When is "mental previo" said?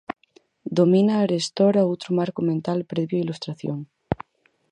2.49-3.17